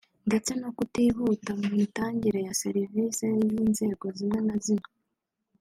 [0.27, 4.89] ndetse no kutihuta mu mitangire ya serivisi y’inzego zimwe na zimwe